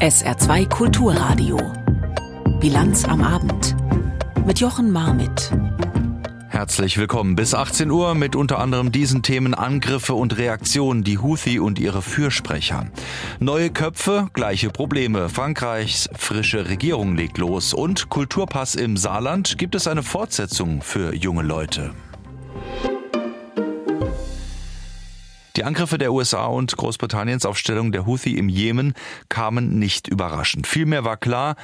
[0.00, 1.58] SR2 Kulturradio.
[2.60, 3.74] Bilanz am Abend.
[4.46, 5.50] Mit Jochen Marmit.
[6.46, 11.58] Herzlich willkommen bis 18 Uhr mit unter anderem diesen Themen Angriffe und Reaktionen, die Houthi
[11.58, 12.86] und ihre Fürsprecher.
[13.40, 15.28] Neue Köpfe, gleiche Probleme.
[15.28, 21.42] Frankreichs frische Regierung legt los und Kulturpass im Saarland gibt es eine Fortsetzung für junge
[21.42, 21.90] Leute.
[25.58, 28.94] Die Angriffe der USA und Großbritanniens auf Stellung der Houthi im Jemen
[29.28, 30.68] kamen nicht überraschend.
[30.68, 31.56] Vielmehr war klar,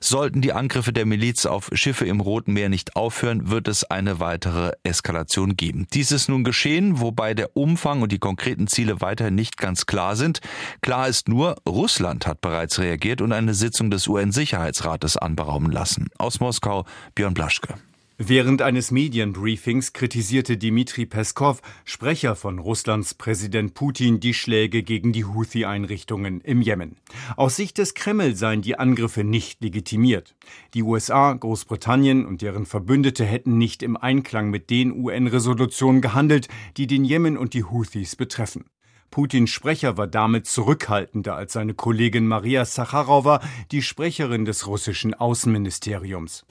[0.00, 4.18] sollten die Angriffe der Miliz auf Schiffe im Roten Meer nicht aufhören, wird es eine
[4.18, 5.86] weitere Eskalation geben.
[5.92, 10.16] Dies ist nun geschehen, wobei der Umfang und die konkreten Ziele weiterhin nicht ganz klar
[10.16, 10.40] sind.
[10.80, 16.08] Klar ist nur, Russland hat bereits reagiert und eine Sitzung des UN-Sicherheitsrates anberaumen lassen.
[16.16, 17.74] Aus Moskau Björn Blaschke.
[18.16, 25.24] Während eines Medienbriefings kritisierte Dmitri Peskov, Sprecher von Russlands Präsident Putin, die Schläge gegen die
[25.24, 26.96] Houthi-Einrichtungen im Jemen.
[27.36, 30.36] Aus Sicht des Kreml seien die Angriffe nicht legitimiert.
[30.74, 36.46] Die USA, Großbritannien und deren Verbündete hätten nicht im Einklang mit den UN-Resolutionen gehandelt,
[36.76, 38.66] die den Jemen und die Houthis betreffen.
[39.14, 46.44] Putins Sprecher war damit zurückhaltender als seine Kollegin Maria Sacharowa, die Sprecherin des russischen Außenministeriums.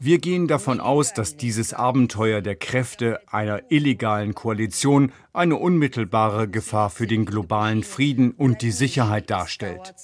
[0.00, 6.90] Wir gehen davon aus, dass dieses Abenteuer der Kräfte einer illegalen Koalition eine unmittelbare Gefahr
[6.90, 9.94] für den globalen Frieden und die Sicherheit darstellt.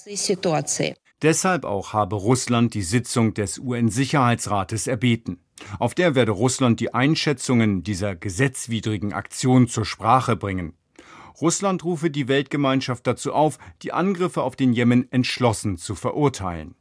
[1.21, 5.44] Deshalb auch habe Russland die Sitzung des UN-Sicherheitsrates erbeten.
[5.79, 10.73] Auf der werde Russland die Einschätzungen dieser gesetzwidrigen Aktion zur Sprache bringen.
[11.41, 16.75] Russland rufe die Weltgemeinschaft dazu auf, die Angriffe auf den Jemen entschlossen zu verurteilen.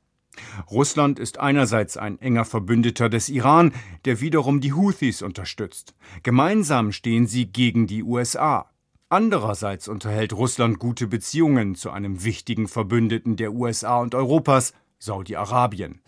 [0.70, 3.72] Russland ist einerseits ein enger Verbündeter des Iran,
[4.04, 5.94] der wiederum die Houthis unterstützt.
[6.22, 8.70] Gemeinsam stehen sie gegen die USA.
[9.08, 14.72] Andererseits unterhält Russland gute Beziehungen zu einem wichtigen Verbündeten der USA und Europas,
[15.04, 16.00] Saudi-Arabien.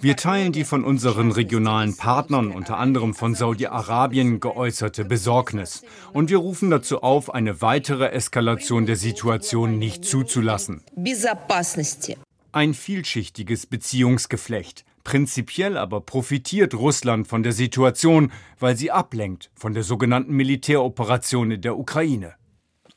[0.00, 5.82] Wir teilen die von unseren regionalen Partnern, unter anderem von Saudi-Arabien, geäußerte Besorgnis.
[6.12, 10.82] Und wir rufen dazu auf, eine weitere Eskalation der Situation nicht zuzulassen.
[12.52, 14.84] Ein vielschichtiges Beziehungsgeflecht.
[15.04, 18.30] Prinzipiell aber profitiert Russland von der Situation,
[18.60, 22.34] weil sie ablenkt von der sogenannten Militäroperation in der Ukraine.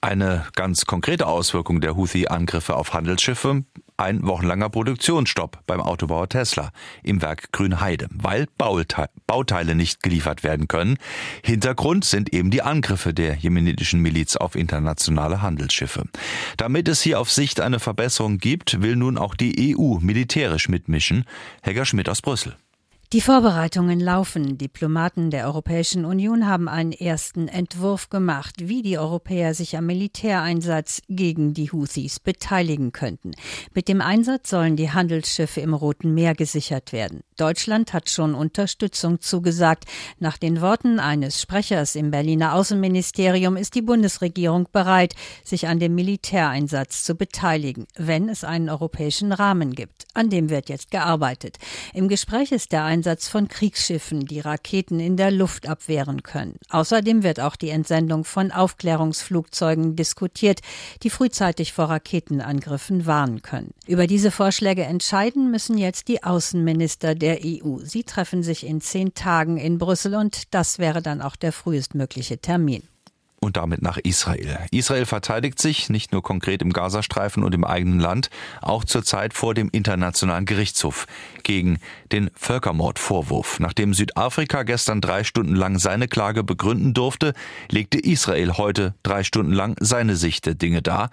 [0.05, 3.63] Eine ganz konkrete Auswirkung der Houthi-Angriffe auf Handelsschiffe,
[3.97, 6.69] ein wochenlanger Produktionsstopp beim Autobauer Tesla
[7.01, 10.99] im Werk Grünheide, weil Bauteile nicht geliefert werden können.
[11.43, 16.03] Hintergrund sind eben die Angriffe der jemenitischen Miliz auf internationale Handelsschiffe.
[16.57, 21.25] Damit es hier auf Sicht eine Verbesserung gibt, will nun auch die EU militärisch mitmischen.
[21.63, 22.55] Helga Schmidt aus Brüssel.
[23.15, 24.57] Die Vorbereitungen laufen.
[24.57, 31.01] Diplomaten der Europäischen Union haben einen ersten Entwurf gemacht, wie die Europäer sich am Militäreinsatz
[31.07, 33.31] gegen die Houthis beteiligen könnten.
[33.73, 37.21] Mit dem Einsatz sollen die Handelsschiffe im Roten Meer gesichert werden.
[37.37, 39.85] Deutschland hat schon Unterstützung zugesagt.
[40.19, 45.15] Nach den Worten eines Sprechers im Berliner Außenministerium ist die Bundesregierung bereit,
[45.45, 50.03] sich an dem Militäreinsatz zu beteiligen, wenn es einen europäischen Rahmen gibt.
[50.13, 51.59] An dem wird jetzt gearbeitet.
[51.93, 56.57] Im Gespräch ist der Einsatz von Kriegsschiffen, die Raketen in der Luft abwehren können.
[56.69, 60.61] Außerdem wird auch die Entsendung von Aufklärungsflugzeugen diskutiert,
[61.03, 63.71] die frühzeitig vor Raketenangriffen warnen können.
[63.87, 67.77] Über diese Vorschläge entscheiden müssen jetzt die Außenminister der EU.
[67.83, 72.39] Sie treffen sich in zehn Tagen in Brüssel und das wäre dann auch der frühestmögliche
[72.39, 72.83] Termin
[73.45, 74.59] und damit nach Israel.
[74.71, 78.29] Israel verteidigt sich nicht nur konkret im Gazastreifen und im eigenen Land,
[78.61, 81.05] auch zurzeit vor dem Internationalen Gerichtshof
[81.43, 81.77] gegen
[82.11, 83.59] den Völkermordvorwurf.
[83.59, 87.33] Nachdem Südafrika gestern drei Stunden lang seine Klage begründen durfte,
[87.69, 91.11] legte Israel heute drei Stunden lang seine Sicht der Dinge dar.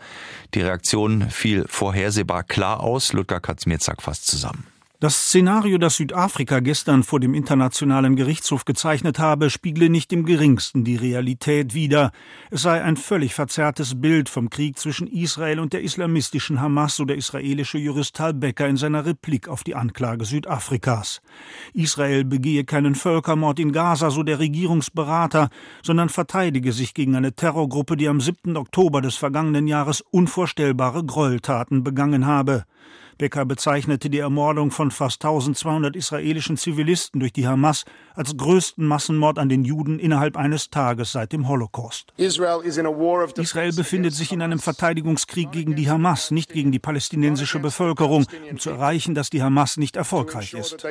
[0.54, 3.12] Die Reaktion fiel vorhersehbar klar aus.
[3.12, 4.71] Ludger Katzmierzak fasst zusammen.
[5.02, 10.84] Das Szenario, das Südafrika gestern vor dem Internationalen Gerichtshof gezeichnet habe, spiegle nicht im geringsten
[10.84, 12.12] die Realität wider.
[12.52, 17.04] Es sei ein völlig verzerrtes Bild vom Krieg zwischen Israel und der islamistischen Hamas, so
[17.04, 21.20] der israelische Jurist Tal Becker in seiner Replik auf die Anklage Südafrikas.
[21.74, 25.50] Israel begehe keinen Völkermord in Gaza, so der Regierungsberater,
[25.82, 28.56] sondern verteidige sich gegen eine Terrorgruppe, die am 7.
[28.56, 32.66] Oktober des vergangenen Jahres unvorstellbare Gräueltaten begangen habe.
[33.18, 39.38] Becker bezeichnete die Ermordung von fast 1200 israelischen Zivilisten durch die Hamas als größten Massenmord
[39.38, 42.12] an den Juden innerhalb eines Tages seit dem Holocaust.
[42.16, 48.58] Israel befindet sich in einem Verteidigungskrieg gegen die Hamas, nicht gegen die palästinensische Bevölkerung, um
[48.58, 50.84] zu erreichen, dass die Hamas nicht erfolgreich ist.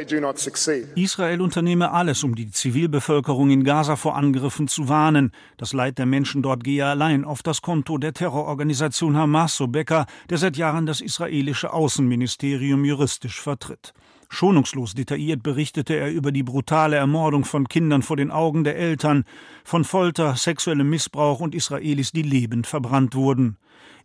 [0.95, 5.31] Israel unternehme alles, um die Zivilbevölkerung in Gaza vor Angriffen zu warnen.
[5.57, 10.05] Das Leid der Menschen dort gehe allein auf das Konto der Terrororganisation Hamas, so Becker,
[10.29, 13.93] der seit Jahren das israelische Außenministerium juristisch vertritt.
[14.29, 19.25] Schonungslos detailliert berichtete er über die brutale Ermordung von Kindern vor den Augen der Eltern,
[19.65, 23.57] von Folter, sexuellem Missbrauch und Israelis, die lebend verbrannt wurden.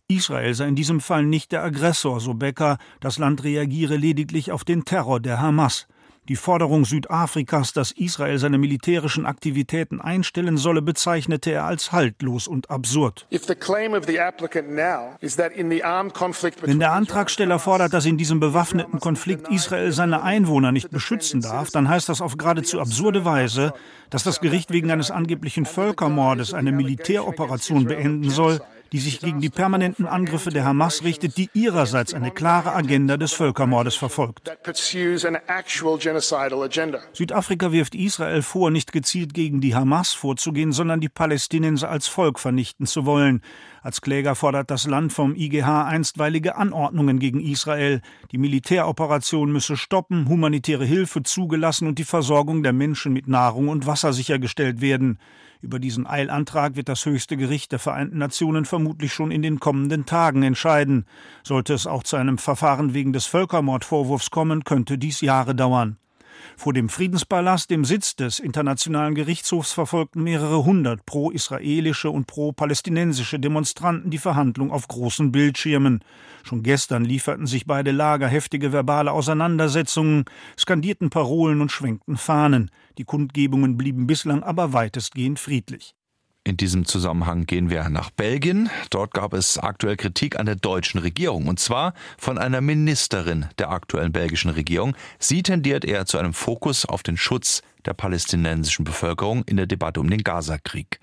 [0.09, 4.65] Israel sei in diesem Fall nicht der Aggressor, so Becker, das Land reagiere lediglich auf
[4.65, 5.87] den Terror der Hamas.
[6.29, 12.69] Die Forderung Südafrikas, dass Israel seine militärischen Aktivitäten einstellen solle, bezeichnete er als haltlos und
[12.69, 13.29] absurd.
[13.31, 13.41] Wenn
[16.81, 21.89] der Antragsteller fordert, dass in diesem bewaffneten Konflikt Israel seine Einwohner nicht beschützen darf, dann
[21.89, 23.73] heißt das auf geradezu absurde Weise,
[24.11, 28.61] dass das Gericht wegen eines angeblichen Völkermordes eine Militäroperation beenden soll,
[28.93, 33.33] die sich gegen die permanenten Angriffe der Hamas richtet, die ihrerseits eine klare Agenda des
[33.33, 34.51] Völkermordes verfolgt.
[37.13, 42.39] Südafrika wirft Israel vor, nicht gezielt gegen die Hamas vorzugehen, sondern die Palästinenser als Volk
[42.39, 43.43] vernichten zu wollen.
[43.83, 48.01] Als Kläger fordert das Land vom IGH einstweilige Anordnungen gegen Israel.
[48.33, 53.87] Die Militäroperation müsse stoppen, humanitäre Hilfe zugelassen und die Versorgung der Menschen mit Nahrung und
[53.87, 55.19] Wasser sichergestellt werden.
[55.67, 60.07] Über diesen Eilantrag wird das höchste Gericht der Vereinten Nationen vermutlich schon in den kommenden
[60.07, 61.07] Tagen entscheiden.
[61.43, 65.97] Sollte es auch zu einem Verfahren wegen des Völkermordvorwurfs kommen, könnte dies Jahre dauern.
[66.57, 74.11] Vor dem Friedenspalast, dem Sitz des Internationalen Gerichtshofs, verfolgten mehrere hundert pro-israelische und pro-palästinensische Demonstranten
[74.11, 76.01] die Verhandlung auf großen Bildschirmen.
[76.45, 80.25] Schon gestern lieferten sich beide Lager heftige verbale Auseinandersetzungen,
[80.59, 82.71] skandierten Parolen und schwenkten Fahnen.
[82.99, 85.95] Die Kundgebungen blieben bislang aber weitestgehend friedlich.
[86.47, 88.71] In diesem Zusammenhang gehen wir nach Belgien.
[88.91, 91.49] Dort gab es aktuell Kritik an der deutschen Regierung.
[91.49, 94.95] Und zwar von einer Ministerin der aktuellen belgischen Regierung.
[95.19, 99.99] Sie tendiert eher zu einem Fokus auf den Schutz der palästinensischen Bevölkerung in der Debatte
[99.99, 101.01] um den Gazakrieg.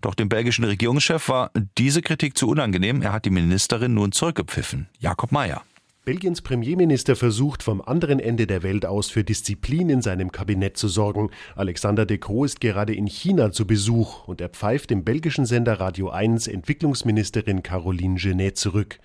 [0.00, 3.00] Doch dem belgischen Regierungschef war diese Kritik zu unangenehm.
[3.00, 4.88] Er hat die Ministerin nun zurückgepfiffen.
[4.98, 5.62] Jakob Mayer.
[6.10, 10.88] Belgiens Premierminister versucht vom anderen Ende der Welt aus für Disziplin in seinem Kabinett zu
[10.88, 11.30] sorgen.
[11.54, 15.78] Alexander de Croo ist gerade in China zu Besuch und er pfeift im belgischen Sender
[15.78, 18.98] Radio 1 Entwicklungsministerin Caroline Genet zurück.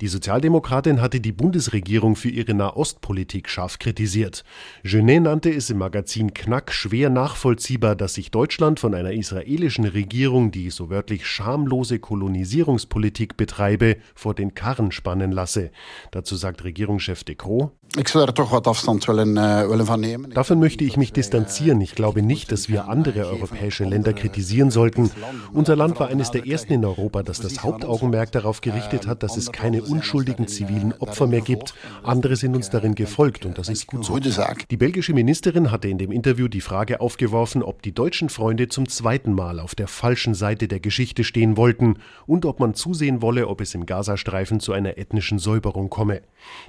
[0.00, 4.42] Die Sozialdemokratin hatte die Bundesregierung für ihre Nahostpolitik scharf kritisiert.
[4.82, 10.50] Genet nannte es im Magazin Knack schwer nachvollziehbar, dass sich Deutschland von einer israelischen Regierung,
[10.50, 15.70] die so wörtlich schamlose Kolonisierungspolitik betreibe, vor den Karren spannen lasse.
[16.10, 17.77] Dazu sagt Regierungschef De Croo.
[17.96, 20.30] Ich würde doch wat Afstand willen, uh, willen van nemen.
[20.30, 21.80] Davon möchte ich mich distanzieren.
[21.80, 25.10] Ich glaube nicht, dass wir andere europäische Länder kritisieren sollten.
[25.54, 29.38] Unser Land war eines der ersten in Europa, das das Hauptaugenmerk darauf gerichtet hat, dass
[29.38, 31.74] es keine unschuldigen zivilen Opfer mehr gibt.
[32.02, 34.18] Andere sind uns darin gefolgt und das ist gut so.
[34.18, 38.86] Die belgische Ministerin hatte in dem Interview die Frage aufgeworfen, ob die deutschen Freunde zum
[38.86, 41.96] zweiten Mal auf der falschen Seite der Geschichte stehen wollten
[42.26, 46.20] und ob man zusehen wolle, ob es im Gazastreifen zu einer ethnischen Säuberung komme.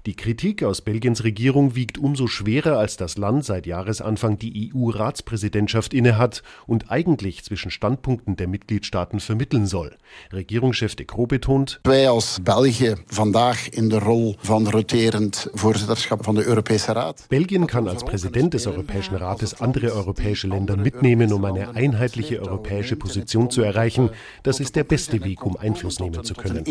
[0.06, 5.91] Die Kritik aus Belgiens Regierung wiegt umso schwerer, als das Land seit Jahresanfang die EU-Ratspräsidentschaft
[5.94, 9.95] innehat und eigentlich zwischen Standpunkten der Mitgliedstaaten vermitteln soll.
[10.31, 16.35] Regierungschef de Croo betont: Wij als België vandaag in der Rolle van roterend voorzitterschap van
[16.35, 17.25] de Europese Rat.
[17.29, 22.95] Belgien kann als Präsident des Europäischen Rates andere europäische Länder mitnehmen, um eine einheitliche europäische
[22.95, 24.11] Position zu erreichen.
[24.44, 26.63] Das ist der beste Weg, um Einfluss nehmen zu können.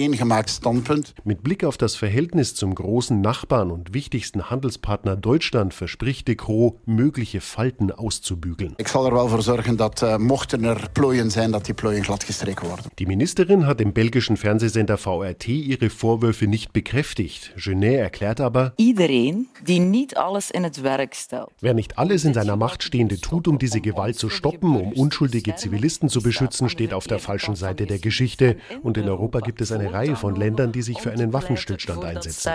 [1.24, 6.78] Mit Blick auf das Verhältnis zum großen Nachbarn und wichtigsten Handelspartner Deutschland verspricht de Croo,
[6.86, 8.74] mögliche Falten auszubügeln.
[8.78, 12.04] Ich soll er wel voor zorgen dat uh, mochten er plooien zijn, dat die plooien
[12.04, 12.84] gladgestreken worden.
[12.94, 17.52] Die Ministerin hat im belgischen Fernsehsender VRT ihre Vorwürfe nicht bekräftigt.
[17.56, 21.50] Genet erklärt aber, Iedereen die niet alles in het werk stelt.
[21.60, 25.54] Wer nicht alles in seiner Macht Stehende tut, um diese Gewalt zu stoppen, um unschuldige
[25.56, 28.56] Zivilisten zu beschützen, steht auf der falschen Seite der Geschichte.
[28.82, 32.50] Und in Europa gibt es eine Reihe von Ländern, die sich für einen Waffenstillstand einsetzen.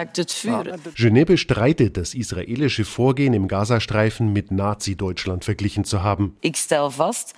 [0.95, 1.62] Genet bestreitet,
[1.97, 6.35] das israelische Vorgehen im Gazastreifen mit Nazi-Deutschland verglichen zu haben.
[6.41, 7.33] Ich stelle fast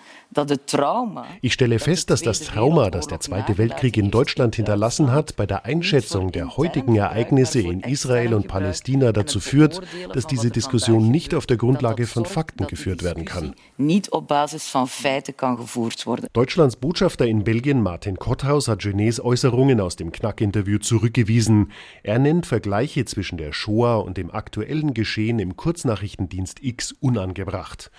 [1.41, 5.45] Ich stelle fest, dass das Trauma, das der Zweite Weltkrieg in Deutschland hinterlassen hat, bei
[5.45, 9.81] der Einschätzung der heutigen Ereignisse in Israel und Palästina dazu führt,
[10.13, 13.55] dass diese Diskussion nicht auf der Grundlage von Fakten geführt werden kann.
[16.33, 21.71] Deutschlands Botschafter in Belgien Martin Kotthaus hat Genets Äußerungen aus dem Knack-Interview zurückgewiesen.
[22.03, 27.91] Er nennt Vergleiche zwischen der Shoah und dem aktuellen Geschehen im Kurznachrichtendienst X unangebracht.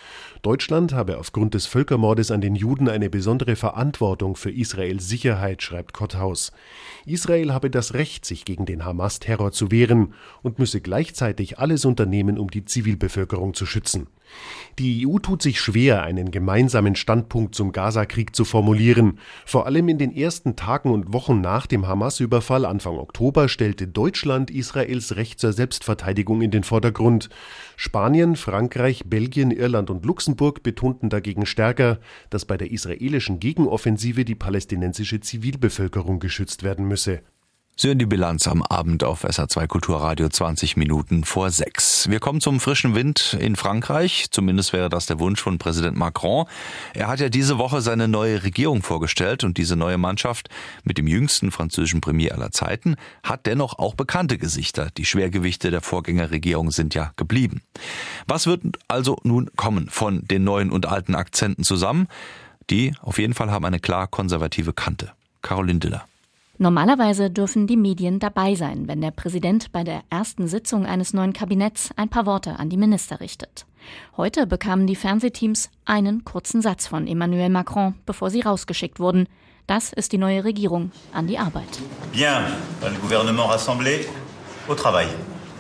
[0.43, 5.93] Deutschland habe aufgrund des Völkermordes an den Juden eine besondere Verantwortung für Israels Sicherheit, schreibt
[5.93, 6.53] Kotthaus.
[7.05, 12.39] Israel habe das Recht, sich gegen den Hamas-Terror zu wehren und müsse gleichzeitig alles unternehmen,
[12.39, 14.07] um die Zivilbevölkerung zu schützen.
[14.79, 19.19] Die EU tut sich schwer, einen gemeinsamen Standpunkt zum Gaza-Krieg zu formulieren.
[19.47, 24.51] Vor allem in den ersten Tagen und Wochen nach dem Hamas-Überfall Anfang Oktober stellte Deutschland
[24.51, 27.31] Israels Recht zur Selbstverteidigung in den Vordergrund.
[27.77, 34.35] Spanien, Frankreich, Belgien, Irland und Luxemburg betonten dagegen stärker, dass bei der israelischen Gegenoffensive die
[34.35, 37.23] palästinensische Zivilbevölkerung geschützt werden müsse.
[37.79, 42.09] Sie hören die Bilanz am Abend auf SA2 Kulturradio 20 Minuten vor sechs.
[42.09, 44.29] Wir kommen zum frischen Wind in Frankreich.
[44.31, 46.47] Zumindest wäre das der Wunsch von Präsident Macron.
[46.95, 50.49] Er hat ja diese Woche seine neue Regierung vorgestellt und diese neue Mannschaft
[50.85, 54.89] mit dem jüngsten französischen Premier aller Zeiten hat dennoch auch bekannte Gesichter.
[54.97, 57.61] Die Schwergewichte der Vorgängerregierung sind ja geblieben.
[58.27, 62.09] Was wird also nun kommen von den neuen und alten Akzenten zusammen?
[62.71, 65.13] Die auf jeden Fall haben eine klar konservative Kante.
[65.43, 66.07] Caroline Diller.
[66.59, 71.35] Normalerweise dürfen die Medien dabei sein, wenn der Präsident bei der ersten Sitzung eines neuen
[71.35, 73.67] Kabinetts ein paar Worte an die Minister richtet.
[74.17, 79.29] Heute bekamen die Fernsehteams einen kurzen Satz von Emmanuel Macron, bevor sie rausgeschickt wurden.
[79.67, 81.79] Das ist die neue Regierung an die Arbeit.
[82.13, 82.45] Bien,
[82.83, 84.07] le gouvernement rassemblé,
[84.67, 85.09] au travail.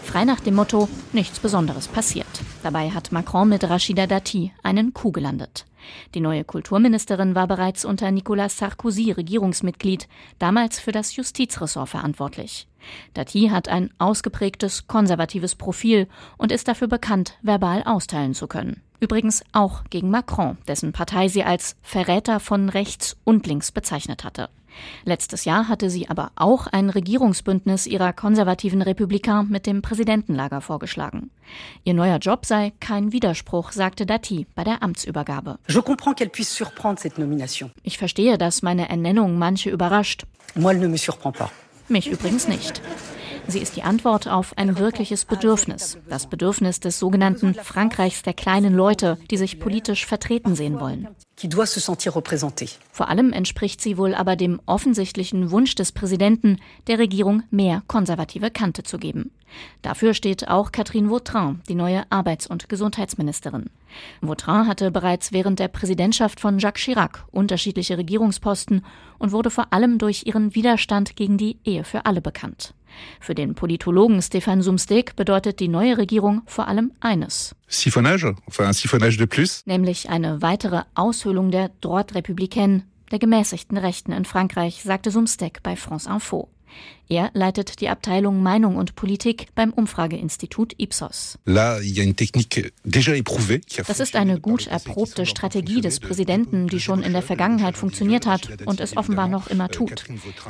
[0.02, 2.26] Frei nach dem Motto, nichts Besonderes passiert.
[2.62, 5.66] Dabei hat Macron mit Rachida Dati einen Coup gelandet.
[6.14, 12.68] Die neue Kulturministerin war bereits unter Nicolas Sarkozy Regierungsmitglied, damals für das Justizressort verantwortlich.
[13.14, 18.82] Dati hat ein ausgeprägtes konservatives Profil und ist dafür bekannt, verbal austeilen zu können.
[19.00, 24.48] Übrigens auch gegen Macron, dessen Partei sie als Verräter von rechts und links bezeichnet hatte.
[25.04, 31.30] Letztes Jahr hatte sie aber auch ein Regierungsbündnis ihrer konservativen Republikaner mit dem Präsidentenlager vorgeschlagen.
[31.84, 35.58] Ihr neuer Job sei kein Widerspruch, sagte Dati bei der Amtsübergabe.
[37.82, 40.24] Ich verstehe, dass meine Ernennung manche überrascht.
[41.88, 42.82] Mich übrigens nicht.
[43.48, 48.74] Sie ist die Antwort auf ein wirkliches Bedürfnis, das Bedürfnis des sogenannten Frankreichs der kleinen
[48.74, 51.08] Leute, die sich politisch vertreten sehen wollen.
[52.90, 58.50] Vor allem entspricht sie wohl aber dem offensichtlichen Wunsch des Präsidenten, der Regierung mehr konservative
[58.50, 59.30] Kante zu geben.
[59.82, 63.66] Dafür steht auch Catherine Vautrin, die neue Arbeits- und Gesundheitsministerin.
[64.20, 68.84] Vautrin hatte bereits während der Präsidentschaft von Jacques Chirac unterschiedliche Regierungsposten
[69.18, 72.74] und wurde vor allem durch ihren Widerstand gegen die Ehe für alle bekannt.
[73.20, 77.54] Für den Politologen Stefan Sumstek bedeutet die neue Regierung vor allem eines.
[77.68, 79.62] Siphonage, enfin un siphonage de plus.
[79.66, 85.76] Nämlich eine weitere Aushöhlung der Droite républicaine, der gemäßigten Rechten in Frankreich, sagte Sumstek bei
[85.76, 86.48] France Info.
[87.08, 91.38] Er leitet die Abteilung Meinung und Politik beim Umfrageinstitut Ipsos.
[93.86, 98.62] Das ist eine gut erprobte Strategie des Präsidenten, die schon in der Vergangenheit funktioniert hat
[98.66, 100.04] und es offenbar noch immer tut,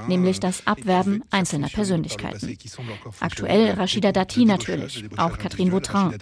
[0.09, 2.57] nämlich das Abwerben einzelner Persönlichkeiten.
[3.21, 6.15] Aktuell Rachida Dati natürlich, auch Catherine Vautrin.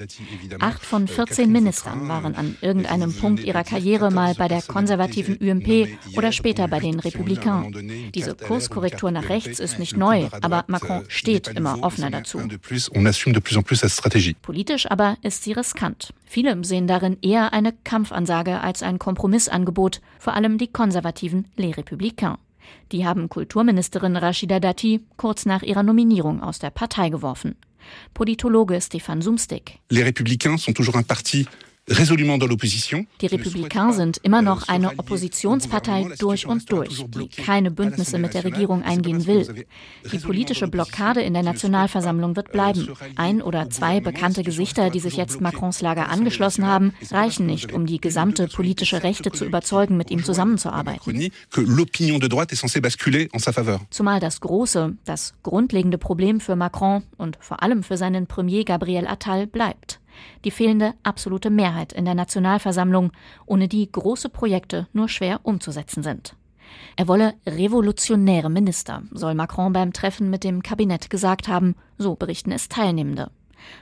[0.59, 5.89] Acht von 14 Ministern waren an irgendeinem Punkt ihrer Karriere mal bei der konservativen UMP
[6.17, 7.73] oder später bei den Republikanern.
[8.13, 12.41] Diese Kurskorrektur nach rechts ist nicht neu, aber Macron steht immer offener dazu.
[14.43, 16.15] Politisch aber ist sie riskant.
[16.25, 22.39] Viele sehen darin eher eine Kampfansage als ein Kompromissangebot, vor allem die konservativen Les Républicains.
[22.93, 27.57] Die haben Kulturministerin Rachida Dati kurz nach ihrer Nominierung aus der Partei geworfen.
[28.15, 29.79] Politologe Stefan Sumstik.
[29.91, 31.47] Les Républicains sont toujours un parti
[31.87, 38.45] die Republikaner sind immer noch eine Oppositionspartei durch und durch, die keine Bündnisse mit der
[38.45, 39.67] Regierung eingehen will.
[40.11, 42.89] Die politische Blockade in der Nationalversammlung wird bleiben.
[43.17, 47.85] Ein oder zwei bekannte Gesichter, die sich jetzt Macrons Lager angeschlossen haben, reichen nicht, um
[47.85, 51.31] die gesamte politische Rechte zu überzeugen, mit ihm zusammenzuarbeiten.
[53.91, 59.07] Zumal das große, das grundlegende Problem für Macron und vor allem für seinen Premier Gabriel
[59.07, 60.01] Attal bleibt
[60.45, 63.13] die fehlende absolute Mehrheit in der Nationalversammlung,
[63.47, 66.37] ohne die große Projekte nur schwer umzusetzen sind.
[66.97, 72.53] Er wolle revolutionäre Minister, soll Macron beim Treffen mit dem Kabinett gesagt haben, so berichten
[72.53, 73.31] es Teilnehmende.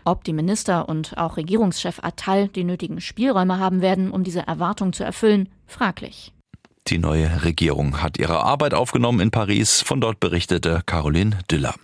[0.05, 4.93] Ob die Minister und auch Regierungschef Attal die nötigen Spielräume haben werden, um diese Erwartung
[4.93, 6.33] zu erfüllen, fraglich.
[6.89, 9.83] Die neue Regierung hat ihre Arbeit aufgenommen in Paris.
[9.83, 11.75] Von dort berichtete Caroline Düller.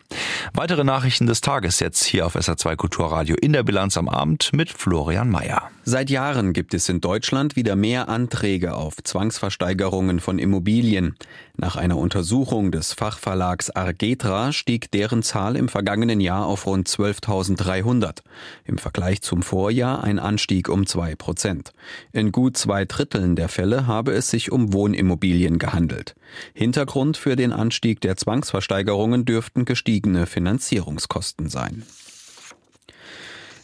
[0.53, 4.71] Weitere Nachrichten des Tages jetzt hier auf SR2 Kulturradio in der Bilanz am Abend mit
[4.71, 5.71] Florian Mayer.
[5.91, 11.15] Seit Jahren gibt es in Deutschland wieder mehr Anträge auf Zwangsversteigerungen von Immobilien.
[11.57, 18.19] Nach einer Untersuchung des Fachverlags Argetra stieg deren Zahl im vergangenen Jahr auf rund 12.300.
[18.67, 21.73] Im Vergleich zum Vorjahr ein Anstieg um zwei Prozent.
[22.13, 26.17] In gut zwei Dritteln der Fälle habe es sich um Wohnimmobilien gehandelt.
[26.53, 31.85] Hintergrund für den Anstieg der Zwangsversteigerungen dürften gestiegene Finanzierungskosten sein.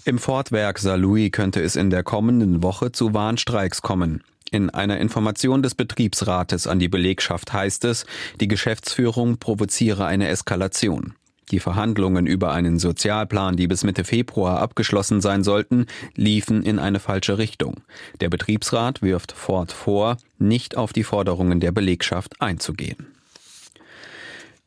[0.07, 4.23] Im Fortwerk Saarlouis könnte es in der kommenden Woche zu Warnstreiks kommen.
[4.51, 8.05] In einer Information des Betriebsrates an die Belegschaft heißt es,
[8.39, 11.15] die Geschäftsführung provoziere eine Eskalation.
[11.51, 17.01] Die Verhandlungen über einen Sozialplan, die bis Mitte Februar abgeschlossen sein sollten, liefen in eine
[17.01, 17.77] falsche Richtung.
[18.21, 23.07] Der Betriebsrat wirft Ford vor, nicht auf die Forderungen der Belegschaft einzugehen.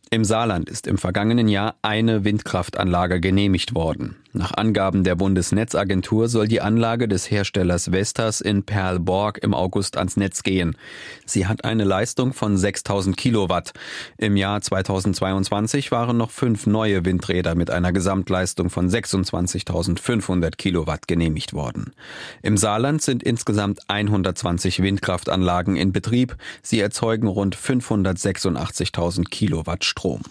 [0.10, 4.16] Im Saarland ist im vergangenen Jahr eine Windkraftanlage genehmigt worden.
[4.34, 10.18] Nach Angaben der Bundesnetzagentur soll die Anlage des Herstellers Vestas in Perlborg im August ans
[10.18, 10.76] Netz gehen.
[11.26, 13.74] Sie hat eine Leistung von 6000 Kilowatt.
[14.18, 21.54] Im Jahr 2022 waren noch fünf neue Windräder mit einer Gesamtleistung von 26.500 Kilowatt genehmigt
[21.54, 21.94] worden.
[22.42, 26.36] Im Saarland sind insgesamt 120 Windkraftanlagen in Betrieb.
[26.62, 30.22] Sie erzeugen rund 586.000 Kilowatt Strom.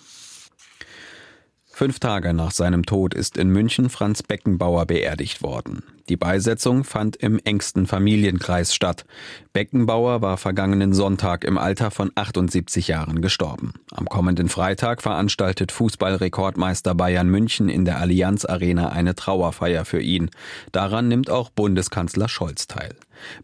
[1.79, 5.83] Fünf Tage nach seinem Tod ist in München Franz Beckenbauer beerdigt worden.
[6.09, 9.05] Die Beisetzung fand im engsten Familienkreis statt.
[9.53, 13.75] Beckenbauer war vergangenen Sonntag im Alter von 78 Jahren gestorben.
[13.93, 20.31] Am kommenden Freitag veranstaltet Fußballrekordmeister Bayern München in der Allianz Arena eine Trauerfeier für ihn.
[20.73, 22.95] Daran nimmt auch Bundeskanzler Scholz teil.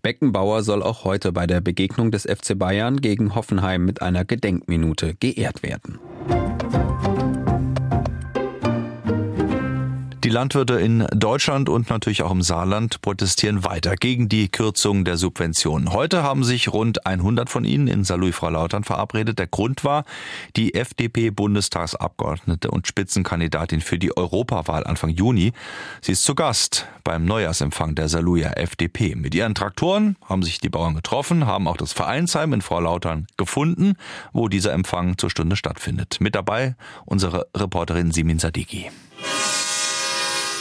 [0.01, 5.17] Beckenbauer soll auch heute bei der Begegnung des FC Bayern gegen Hoffenheim mit einer Gedenkminute
[5.21, 5.99] geehrt werden.
[10.33, 15.93] Landwirte in Deutschland und natürlich auch im Saarland protestieren weiter gegen die Kürzung der Subventionen.
[15.93, 19.39] Heute haben sich rund 100 von ihnen in Saarlouis Frau Lautern verabredet.
[19.39, 20.05] Der Grund war,
[20.57, 25.53] die FDP-Bundestagsabgeordnete und Spitzenkandidatin für die Europawahl Anfang Juni.
[26.01, 29.15] Sie ist zu Gast beim Neujahrsempfang der Saarlouier FDP.
[29.15, 33.27] Mit ihren Traktoren haben sich die Bauern getroffen, haben auch das Vereinsheim in Frau Lautern
[33.37, 33.97] gefunden,
[34.33, 36.17] wo dieser Empfang zur Stunde stattfindet.
[36.21, 36.75] Mit dabei
[37.05, 38.91] unsere Reporterin Simin Sadiki.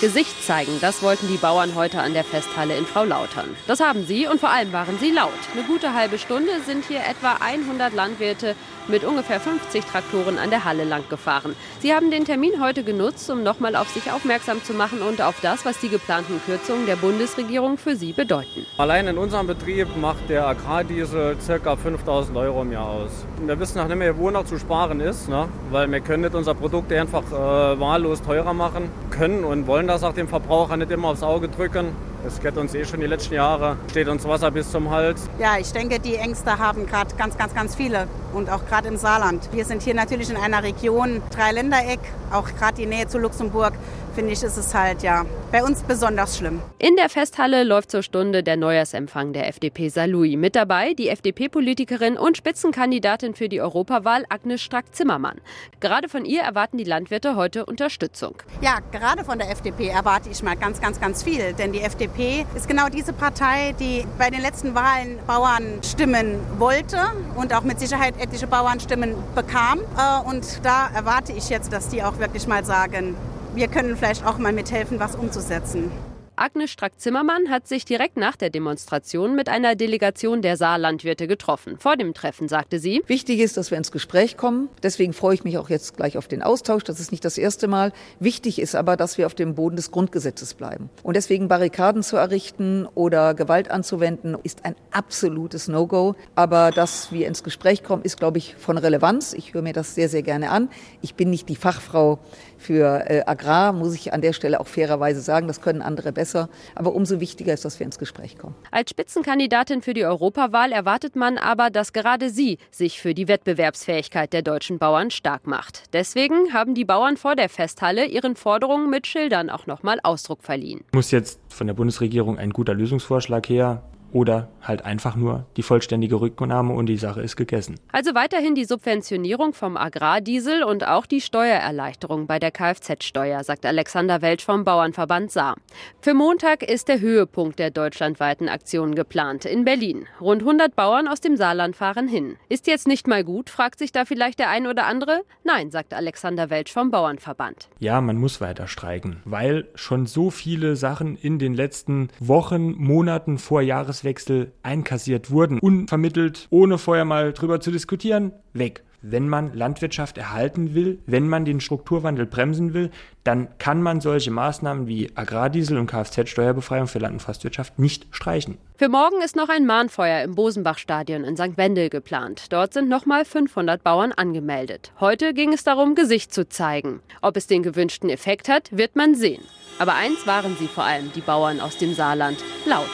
[0.02, 3.56] Gesicht zeigen, das wollten die Bauern heute an der Festhalle in Frau Lautern.
[3.68, 5.30] Das haben sie und vor allem waren sie laut.
[5.54, 8.56] Eine gute halbe Stunde sind hier etwa 100 Landwirte
[8.88, 11.56] mit ungefähr 50 Traktoren an der Halle lang gefahren.
[11.82, 15.40] Sie haben den Termin heute genutzt, um nochmal auf sich aufmerksam zu machen und auf
[15.42, 18.66] das, was die geplanten Kürzungen der Bundesregierung für sie bedeuten.
[18.78, 21.76] Allein in unserem Betrieb macht der Agrardiesel ca.
[21.76, 23.12] 5000 Euro im Jahr aus.
[23.46, 25.48] Wir wissen auch nicht mehr, wo noch zu sparen ist, ne?
[25.70, 30.04] weil wir können nicht unser Produkt einfach äh, wahllos teurer machen, können und wollen das
[30.04, 31.94] auch dem Verbraucher nicht immer aufs Auge drücken.
[32.26, 35.28] Es geht uns eh schon die letzten Jahre, steht uns Wasser bis zum Hals.
[35.38, 38.96] Ja, ich denke, die Ängste haben gerade ganz, ganz, ganz viele und auch gerade im
[38.96, 39.50] Saarland.
[39.52, 42.00] Wir sind hier natürlich in einer Region, Dreiländereck,
[42.32, 43.74] auch gerade die Nähe zu Luxemburg
[44.14, 46.62] finde ich, ist es halt ja bei uns besonders schlimm.
[46.80, 50.38] In der Festhalle läuft zur Stunde der Neujahrsempfang der FDP Saarlouis.
[50.38, 55.42] Mit dabei die FDP-Politikerin und Spitzenkandidatin für die Europawahl Agnes Strack-Zimmermann.
[55.80, 58.36] Gerade von ihr erwarten die Landwirte heute Unterstützung.
[58.62, 61.54] Ja, gerade von der FDP erwarte ich mal ganz, ganz, ganz viel.
[61.54, 66.98] Denn die FDP ist genau diese Partei, die bei den letzten Wahlen Bauern stimmen wollte
[67.36, 69.80] und auch mit Sicherheit etliche Bauernstimmen bekam.
[69.80, 73.16] Äh, und da erwarte ich jetzt, dass die auch wirklich mal sagen,
[73.56, 75.92] wir können vielleicht auch mal mithelfen, was umzusetzen.
[76.38, 81.78] Agnes Strack-Zimmermann hat sich direkt nach der Demonstration mit einer Delegation der Saarlandwirte getroffen.
[81.78, 84.68] Vor dem Treffen sagte sie, Wichtig ist, dass wir ins Gespräch kommen.
[84.82, 86.84] Deswegen freue ich mich auch jetzt gleich auf den Austausch.
[86.84, 87.94] Das ist nicht das erste Mal.
[88.20, 90.90] Wichtig ist aber, dass wir auf dem Boden des Grundgesetzes bleiben.
[91.04, 96.16] Und deswegen Barrikaden zu errichten oder Gewalt anzuwenden, ist ein absolutes No-Go.
[96.34, 99.34] Aber dass wir ins Gespräch kommen, ist, glaube ich, von Relevanz.
[99.34, 100.70] Ich höre mir das sehr, sehr gerne an.
[101.02, 102.18] Ich bin nicht die Fachfrau
[102.62, 105.48] für äh, Agrar, muss ich an der Stelle auch fairerweise sagen.
[105.48, 106.50] Das können andere besser.
[106.76, 108.56] Aber umso wichtiger ist, dass wir ins Gespräch kommen.
[108.72, 114.32] Als Spitzenkandidatin für die Europawahl erwartet man aber, dass gerade sie sich für die Wettbewerbsfähigkeit
[114.32, 115.84] der deutschen Bauern stark macht.
[115.94, 120.82] Deswegen haben die Bauern vor der Festhalle ihren Forderungen mit Schildern auch nochmal Ausdruck verliehen.
[120.94, 126.20] Muss jetzt von der Bundesregierung ein guter Lösungsvorschlag her oder halt einfach nur die vollständige
[126.20, 127.76] Rücknahme und die Sache ist gegessen.
[127.92, 134.22] Also weiterhin die Subventionierung vom Agrardiesel und auch die Steuererleichterung bei der Kfz-Steuer, sagt Alexander
[134.22, 135.56] Welsch vom Bauernverband Saar.
[136.02, 140.06] Für Montag ist der Höhepunkt der deutschlandweiten Aktion geplant in Berlin.
[140.20, 142.38] Rund 100 Bauern aus dem Saarland fahren hin.
[142.50, 145.22] Ist jetzt nicht mal gut, fragt sich da vielleicht der ein oder andere?
[145.44, 147.70] Nein, sagt Alexander Welsch vom Bauernverband.
[147.80, 153.38] Ja, man muss weiter streiken, weil schon so viele Sachen in den letzten Wochen, Monaten
[153.38, 153.62] vor
[154.02, 155.60] Jahreswechsel einkassiert wurden.
[155.60, 161.46] Unvermittelt, ohne vorher mal drüber zu diskutieren, weg wenn man Landwirtschaft erhalten will, wenn man
[161.46, 162.92] den Strukturwandel bremsen will,
[163.24, 168.58] dann kann man solche Maßnahmen wie Agrardiesel und Kfz-Steuerbefreiung für Land- und Forstwirtschaft nicht streichen.
[168.78, 171.58] Für morgen ist noch ein Mahnfeuer im Bosenbach-Stadion in St.
[171.58, 172.54] Wendel geplant.
[172.54, 174.92] Dort sind nochmal 500 Bauern angemeldet.
[175.00, 177.02] Heute ging es darum, Gesicht zu zeigen.
[177.22, 179.44] Ob es den gewünschten Effekt hat, wird man sehen.
[179.80, 182.86] Aber eins waren sie vor allem, die Bauern aus dem Saarland, laut.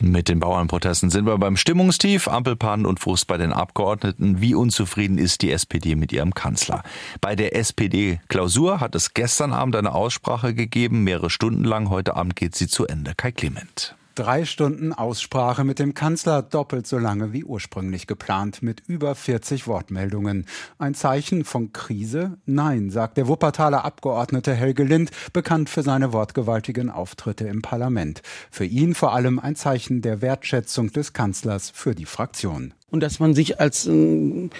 [0.00, 4.40] Mit den Bauernprotesten sind wir beim Stimmungstief, Ampelpannen und Frust bei den Abgeordneten.
[4.40, 6.84] Wie unzufrieden ist die SPD mit ihrem Kanzler?
[7.20, 11.90] Bei der SPD-Klausur hat es gestern Abend eine Aussprache gegeben, mehrere Stunden lang.
[11.90, 13.14] Heute Abend geht sie zu Ende.
[13.16, 13.97] Kai Clement.
[14.18, 19.68] Drei Stunden Aussprache mit dem Kanzler, doppelt so lange wie ursprünglich geplant, mit über 40
[19.68, 20.46] Wortmeldungen.
[20.76, 22.36] Ein Zeichen von Krise?
[22.44, 28.22] Nein, sagt der Wuppertaler Abgeordnete Helge Lind, bekannt für seine wortgewaltigen Auftritte im Parlament.
[28.50, 33.20] Für ihn vor allem ein Zeichen der Wertschätzung des Kanzlers für die Fraktion und dass
[33.20, 34.50] man sich als ein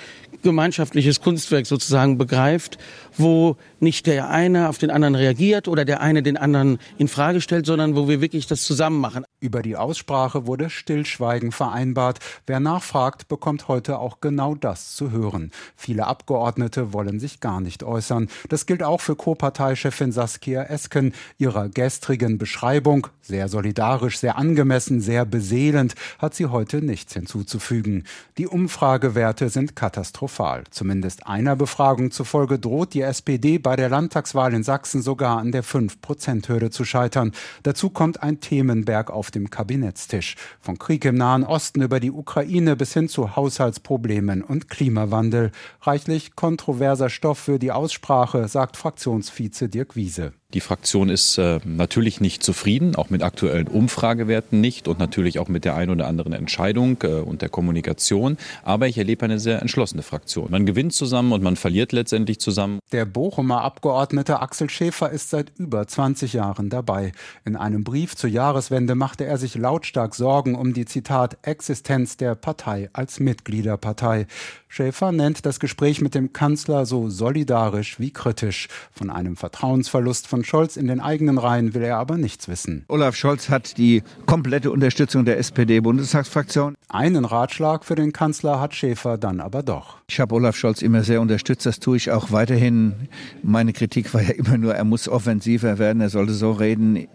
[0.42, 2.78] gemeinschaftliches Kunstwerk sozusagen begreift,
[3.16, 7.40] wo nicht der eine auf den anderen reagiert oder der eine den anderen in Frage
[7.40, 9.24] stellt, sondern wo wir wirklich das zusammen machen.
[9.40, 12.18] Über die Aussprache wurde Stillschweigen vereinbart.
[12.46, 15.50] Wer nachfragt, bekommt heute auch genau das zu hören.
[15.76, 18.28] Viele Abgeordnete wollen sich gar nicht äußern.
[18.48, 21.12] Das gilt auch für Co-Parteichefin Saskia Esken.
[21.38, 28.04] Ihrer gestrigen Beschreibung, sehr solidarisch, sehr angemessen, sehr beseelend, hat sie heute nichts hinzuzufügen.
[28.38, 30.27] Die Umfragewerte sind katastrophal.
[30.70, 35.64] Zumindest einer Befragung zufolge droht die SPD bei der Landtagswahl in Sachsen sogar an der
[35.64, 37.32] 5-Prozent-Hürde zu scheitern.
[37.62, 40.36] Dazu kommt ein Themenberg auf dem Kabinettstisch.
[40.60, 45.50] Von Krieg im Nahen Osten über die Ukraine bis hin zu Haushaltsproblemen und Klimawandel.
[45.82, 50.32] Reichlich kontroverser Stoff für die Aussprache, sagt Fraktionsvize Dirk Wiese.
[50.54, 55.48] Die Fraktion ist äh, natürlich nicht zufrieden, auch mit aktuellen Umfragewerten nicht und natürlich auch
[55.48, 58.38] mit der ein oder anderen Entscheidung äh, und der Kommunikation.
[58.62, 60.17] Aber ich erlebe eine sehr entschlossene Fraktion.
[60.48, 62.78] Man gewinnt zusammen und man verliert letztendlich zusammen.
[62.92, 67.12] Der Bochumer Abgeordnete Axel Schäfer ist seit über 20 Jahren dabei.
[67.44, 72.34] In einem Brief zur Jahreswende machte er sich lautstark Sorgen um die Zitat Existenz der
[72.34, 74.26] Partei als Mitgliederpartei.
[74.68, 78.68] Schäfer nennt das Gespräch mit dem Kanzler so solidarisch wie kritisch.
[78.92, 82.84] Von einem Vertrauensverlust von Scholz in den eigenen Reihen will er aber nichts wissen.
[82.88, 86.74] Olaf Scholz hat die komplette Unterstützung der SPD-Bundestagsfraktion.
[86.88, 89.98] Einen Ratschlag für den Kanzler hat Schäfer dann aber doch.
[90.08, 93.08] Ich habe Olaf Scholz immer sehr unterstützt, das tue ich auch weiterhin.
[93.42, 97.08] Meine Kritik war ja immer nur, er muss offensiver werden, er sollte so reden,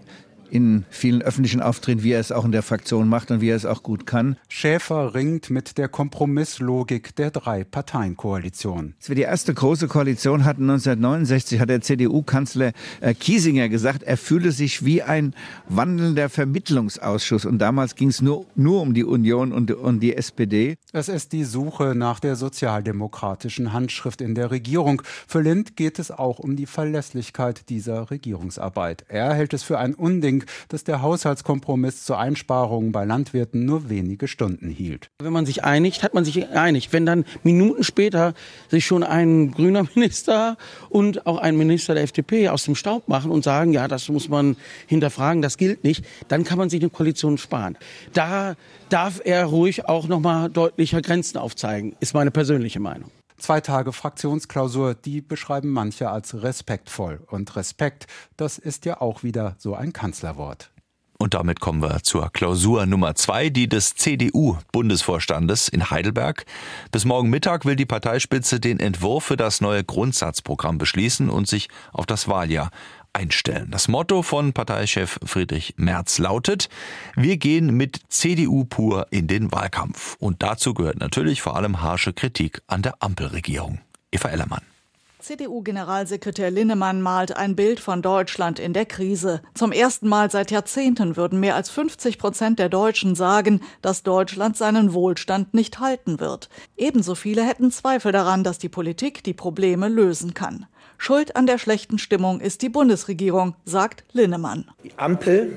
[0.53, 3.55] in vielen öffentlichen Auftritten, wie er es auch in der Fraktion macht und wie er
[3.55, 4.37] es auch gut kann.
[4.47, 8.93] Schäfer ringt mit der Kompromisslogik der Drei-Parteien-Koalition.
[8.99, 14.15] Als wir die erste große Koalition hatten 1969, hat der CDU-Kanzler äh, Kiesinger gesagt, er
[14.15, 15.33] fühle sich wie ein
[15.69, 17.45] wandelnder Vermittlungsausschuss.
[17.45, 20.75] Und damals ging es nur, nur um die Union und, und die SPD.
[20.91, 25.01] Es ist die Suche nach der sozialdemokratischen Handschrift in der Regierung.
[25.27, 29.05] Für Lind geht es auch um die Verlässlichkeit dieser Regierungsarbeit.
[29.07, 34.27] Er hält es für ein Unding, dass der Haushaltskompromiss zur Einsparung bei Landwirten nur wenige
[34.27, 35.09] Stunden hielt.
[35.21, 36.93] Wenn man sich einigt, hat man sich einigt.
[36.93, 38.33] Wenn dann Minuten später
[38.69, 40.57] sich schon ein grüner Minister
[40.89, 44.29] und auch ein Minister der FDP aus dem Staub machen und sagen, ja, das muss
[44.29, 44.55] man
[44.87, 47.77] hinterfragen, das gilt nicht, dann kann man sich eine Koalition sparen.
[48.13, 48.55] Da
[48.89, 53.09] darf er ruhig auch noch mal deutlicher Grenzen aufzeigen, ist meine persönliche Meinung.
[53.43, 57.19] Zwei Tage Fraktionsklausur, die beschreiben manche als respektvoll.
[57.29, 60.71] Und Respekt, das ist ja auch wieder so ein Kanzlerwort.
[61.19, 66.45] Und damit kommen wir zur Klausur Nummer zwei, die des CDU-Bundesvorstandes in Heidelberg.
[66.93, 71.67] Bis morgen Mittag will die Parteispitze den Entwurf für das neue Grundsatzprogramm beschließen und sich
[71.91, 72.71] auf das Wahljahr
[73.13, 73.69] einstellen.
[73.71, 76.69] Das Motto von Parteichef Friedrich Merz lautet,
[77.15, 80.15] wir gehen mit CDU pur in den Wahlkampf.
[80.19, 83.79] Und dazu gehört natürlich vor allem harsche Kritik an der Ampelregierung.
[84.11, 84.63] Eva Ellermann.
[85.23, 89.41] CDU-Generalsekretär Linnemann malt ein Bild von Deutschland in der Krise.
[89.53, 94.57] Zum ersten Mal seit Jahrzehnten würden mehr als 50 Prozent der Deutschen sagen, dass Deutschland
[94.57, 96.49] seinen Wohlstand nicht halten wird.
[96.75, 100.65] Ebenso viele hätten Zweifel daran, dass die Politik die Probleme lösen kann.
[101.05, 104.71] Schuld an der schlechten Stimmung ist die Bundesregierung, sagt Linnemann.
[104.85, 105.51] Die Ampel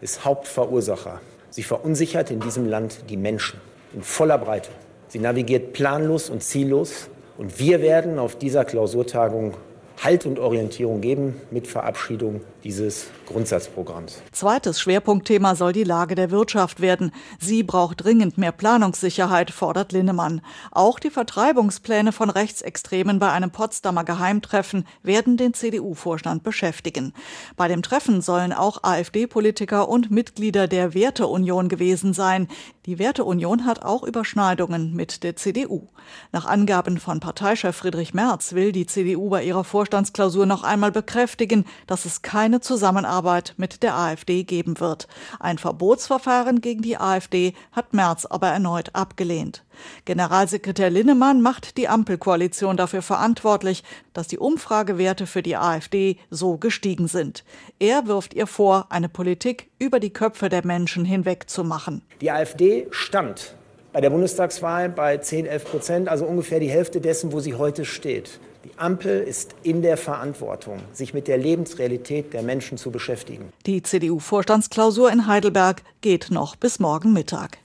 [0.00, 1.20] ist Hauptverursacher.
[1.50, 3.60] Sie verunsichert in diesem Land die Menschen
[3.94, 4.70] in voller Breite.
[5.08, 7.08] Sie navigiert planlos und ziellos.
[7.36, 9.54] Und wir werden auf dieser Klausurtagung
[10.02, 14.20] Halt und Orientierung geben mit Verabschiedung dieses Grundsatzprogramms.
[14.32, 17.12] Zweites Schwerpunktthema soll die Lage der Wirtschaft werden.
[17.38, 20.40] Sie braucht dringend mehr Planungssicherheit, fordert Linnemann.
[20.72, 27.12] Auch die Vertreibungspläne von Rechtsextremen bei einem Potsdamer Geheimtreffen werden den CDU-Vorstand beschäftigen.
[27.56, 32.48] Bei dem Treffen sollen auch AfD-Politiker und Mitglieder der Werteunion gewesen sein.
[32.86, 35.86] Die Werteunion hat auch Überschneidungen mit der CDU.
[36.32, 39.62] Nach Angaben von Parteichef Friedrich Merz will die CDU bei ihrer
[39.92, 45.06] Vorstandsklausur noch einmal bekräftigen, dass es keine Zusammenarbeit mit der AfD geben wird.
[45.38, 49.64] Ein Verbotsverfahren gegen die AfD hat Merz aber erneut abgelehnt.
[50.06, 57.06] Generalsekretär Linnemann macht die Ampelkoalition dafür verantwortlich, dass die Umfragewerte für die AfD so gestiegen
[57.06, 57.44] sind.
[57.78, 62.00] Er wirft ihr vor, eine Politik über die Köpfe der Menschen hinweg zu machen.
[62.22, 63.54] Die AfD stand
[63.92, 67.84] bei der Bundestagswahl bei 10, 11 Prozent, also ungefähr die Hälfte dessen, wo sie heute
[67.84, 68.40] steht.
[68.64, 73.52] Die Ampel ist in der Verantwortung, sich mit der Lebensrealität der Menschen zu beschäftigen.
[73.66, 77.58] Die CDU-Vorstandsklausur in Heidelberg geht noch bis morgen Mittag.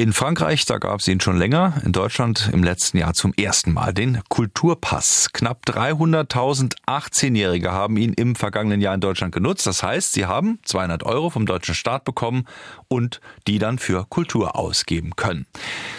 [0.00, 3.74] In Frankreich, da gab es ihn schon länger, in Deutschland im letzten Jahr zum ersten
[3.74, 5.28] Mal den Kulturpass.
[5.34, 9.66] Knapp 300.000 18-Jährige haben ihn im vergangenen Jahr in Deutschland genutzt.
[9.66, 12.46] Das heißt, sie haben 200 Euro vom deutschen Staat bekommen
[12.88, 15.44] und die dann für Kultur ausgeben können.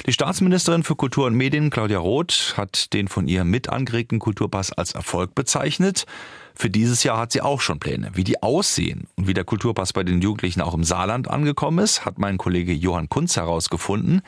[0.08, 4.74] Die Staatsministerin für Kultur und Medien, Claudia Roth, hat den von ihr mit angeregten Kulturpass
[4.74, 6.08] als Erfolg bezeichnet.
[6.56, 8.12] Für dieses Jahr hat sie auch schon Pläne.
[8.14, 12.06] Wie die aussehen und wie der Kulturpass bei den Jugendlichen auch im Saarland angekommen ist,
[12.06, 14.22] hat mein Kollege Johann Kunz herausgefunden.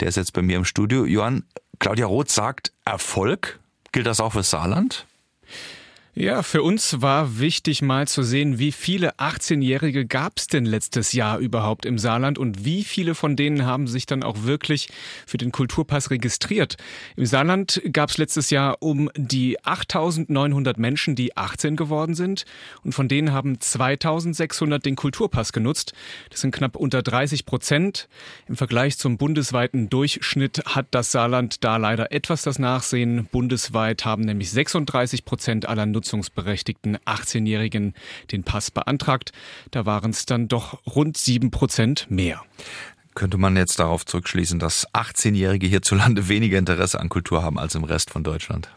[0.00, 1.04] Der ist jetzt bei mir im Studio.
[1.04, 1.44] Johann,
[1.78, 3.60] Claudia Roth sagt Erfolg.
[3.92, 5.06] Gilt das auch für Saarland?
[6.16, 11.12] Ja, für uns war wichtig mal zu sehen, wie viele 18-Jährige gab es denn letztes
[11.12, 14.88] Jahr überhaupt im Saarland und wie viele von denen haben sich dann auch wirklich
[15.24, 16.78] für den Kulturpass registriert.
[17.14, 22.44] Im Saarland gab es letztes Jahr um die 8.900 Menschen, die 18 geworden sind
[22.82, 25.92] und von denen haben 2.600 den Kulturpass genutzt.
[26.30, 28.08] Das sind knapp unter 30 Prozent.
[28.48, 33.28] Im Vergleich zum bundesweiten Durchschnitt hat das Saarland da leider etwas das Nachsehen.
[33.30, 37.94] Bundesweit haben nämlich 36 Prozent aller Nutzer nutzungsberechtigten 18-Jährigen
[38.32, 39.32] den Pass beantragt.
[39.70, 42.42] Da waren es dann doch rund sieben Prozent mehr.
[43.14, 47.84] Könnte man jetzt darauf zurückschließen, dass 18-Jährige hierzulande weniger Interesse an Kultur haben als im
[47.84, 48.70] Rest von Deutschland?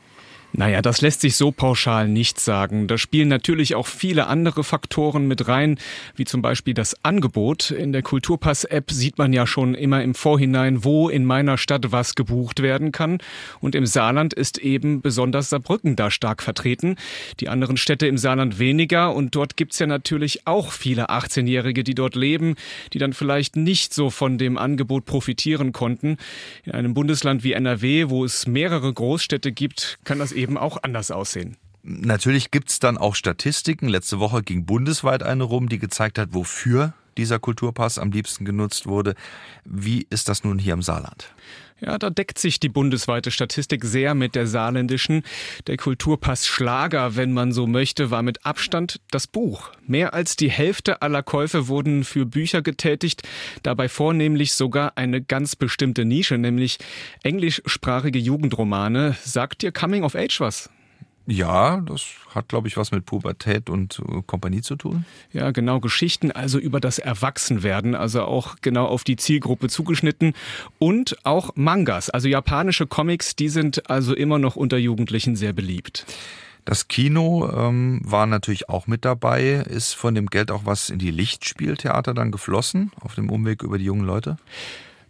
[0.55, 2.87] Naja, das lässt sich so pauschal nicht sagen.
[2.87, 5.79] Da spielen natürlich auch viele andere Faktoren mit rein,
[6.15, 7.71] wie zum Beispiel das Angebot.
[7.71, 12.13] In der Kulturpass-App sieht man ja schon immer im Vorhinein, wo in meiner Stadt was
[12.13, 13.17] gebucht werden kann.
[13.61, 16.97] Und im Saarland ist eben besonders Saarbrücken da stark vertreten.
[17.39, 19.15] Die anderen Städte im Saarland weniger.
[19.15, 22.57] Und dort gibt's ja natürlich auch viele 18-Jährige, die dort leben,
[22.93, 26.17] die dann vielleicht nicht so von dem Angebot profitieren konnten.
[26.63, 30.77] In einem Bundesland wie NRW, wo es mehrere Großstädte gibt, kann das eben eben auch
[30.83, 31.57] anders aussehen.
[31.81, 33.89] Natürlich gibt es dann auch Statistiken.
[33.89, 38.87] Letzte Woche ging bundesweit eine rum, die gezeigt hat, wofür dieser Kulturpass am liebsten genutzt
[38.87, 39.15] wurde.
[39.65, 41.33] Wie ist das nun hier im Saarland?
[41.85, 45.23] Ja, da deckt sich die bundesweite Statistik sehr mit der saarländischen.
[45.67, 49.71] Der Kulturpass Schlager, wenn man so möchte, war mit Abstand das Buch.
[49.85, 53.23] Mehr als die Hälfte aller Käufe wurden für Bücher getätigt,
[53.63, 56.77] dabei vornehmlich sogar eine ganz bestimmte Nische, nämlich
[57.21, 59.17] englischsprachige Jugendromane.
[59.21, 60.69] Sagt dir Coming of Age was?
[61.25, 62.03] Ja, das
[62.35, 65.05] hat, glaube ich, was mit Pubertät und äh, Kompanie zu tun.
[65.31, 65.79] Ja, genau.
[65.79, 70.33] Geschichten also über das Erwachsenwerden, also auch genau auf die Zielgruppe zugeschnitten.
[70.79, 76.05] Und auch Mangas, also japanische Comics, die sind also immer noch unter Jugendlichen sehr beliebt.
[76.65, 79.63] Das Kino ähm, war natürlich auch mit dabei.
[79.67, 83.77] Ist von dem Geld auch was in die Lichtspieltheater dann geflossen, auf dem Umweg über
[83.77, 84.37] die jungen Leute?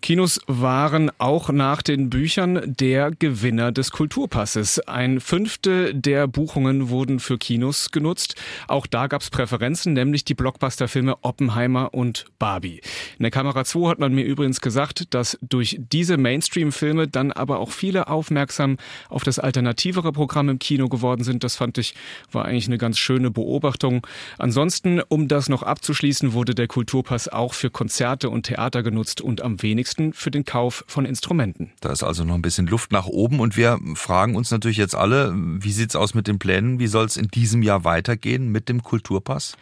[0.03, 4.79] Kinos waren auch nach den Büchern der Gewinner des Kulturpasses.
[4.79, 8.35] Ein Fünftel der Buchungen wurden für Kinos genutzt.
[8.67, 12.81] Auch da gab es Präferenzen, nämlich die Blockbusterfilme Oppenheimer und Barbie.
[13.17, 17.59] In der Kamera 2 hat man mir übrigens gesagt, dass durch diese Mainstream-Filme dann aber
[17.59, 18.75] auch viele aufmerksam
[19.07, 21.45] auf das alternativere Programm im Kino geworden sind.
[21.45, 21.95] Das fand ich
[22.29, 24.05] war eigentlich eine ganz schöne Beobachtung.
[24.37, 29.41] Ansonsten, um das noch abzuschließen, wurde der Kulturpass auch für Konzerte und Theater genutzt und
[29.41, 31.71] am wenigsten günstigsten für den Kauf von Instrumenten.
[31.81, 34.95] Da ist also noch ein bisschen Luft nach oben und wir fragen uns natürlich jetzt
[34.95, 36.79] alle, wie sieht es aus mit den Plänen?
[36.79, 39.55] Wie soll es in diesem Jahr weitergehen mit dem Kulturpass?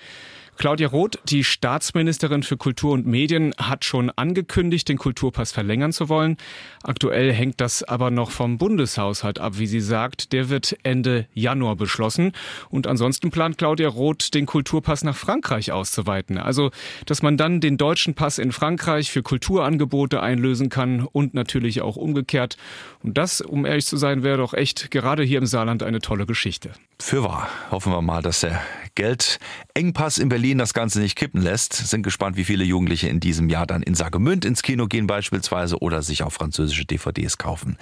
[0.58, 6.08] Claudia Roth, die Staatsministerin für Kultur und Medien, hat schon angekündigt, den Kulturpass verlängern zu
[6.08, 6.38] wollen.
[6.84, 10.34] Aktuell hängt das aber noch vom Bundeshaushalt ab, wie sie sagt.
[10.34, 12.34] Der wird Ende Januar beschlossen.
[12.70, 16.38] Und ansonsten plant Claudia Roth, den Kulturpass nach Frankreich auszuweiten.
[16.38, 16.72] Also,
[17.06, 21.96] dass man dann den deutschen Pass in Frankreich für Kulturangebote einlösen kann und natürlich auch
[21.96, 22.58] umgekehrt.
[23.02, 26.26] Und das, um ehrlich zu sein, wäre doch echt gerade hier im Saarland eine tolle
[26.26, 26.72] Geschichte.
[27.00, 27.50] Für wahr.
[27.72, 28.62] Hoffen wir mal, dass der
[28.94, 31.74] Geldengpass in Berlin das Ganze nicht kippen lässt.
[31.74, 35.80] Sind gespannt, wie viele Jugendliche in diesem Jahr dann in Sagemünd ins Kino gehen beispielsweise
[35.80, 37.78] oder sich auch französische DVDs kaufen.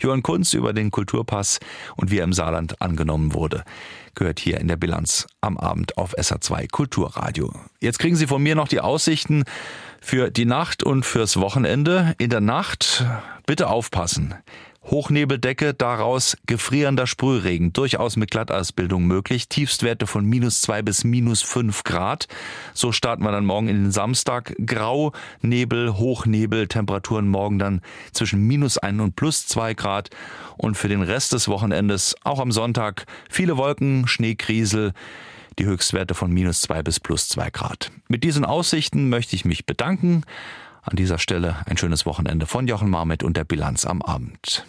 [0.00, 1.60] Johann Kunz über den Kulturpass
[1.96, 3.64] und wie er im Saarland angenommen wurde,
[4.14, 7.52] gehört hier in der Bilanz am Abend auf SA2 Kulturradio.
[7.80, 9.44] Jetzt kriegen Sie von mir noch die Aussichten
[10.00, 12.14] für die Nacht und fürs Wochenende.
[12.18, 13.04] In der Nacht
[13.46, 14.34] bitte aufpassen.
[14.84, 19.48] Hochnebeldecke, daraus gefrierender Sprühregen, durchaus mit Glatteisbildung möglich.
[19.48, 22.26] Tiefstwerte von minus zwei bis minus fünf Grad.
[22.74, 24.54] So starten wir dann morgen in den Samstag.
[24.66, 27.80] Grau, Nebel, Hochnebel, Temperaturen morgen dann
[28.12, 30.10] zwischen minus ein und plus zwei Grad.
[30.56, 34.92] Und für den Rest des Wochenendes, auch am Sonntag, viele Wolken, Schneekriesel
[35.58, 37.90] die Höchstwerte von minus zwei bis plus zwei Grad.
[38.08, 40.24] Mit diesen Aussichten möchte ich mich bedanken.
[40.82, 44.64] An dieser Stelle ein schönes Wochenende von Jochen Marmet und der Bilanz am Abend.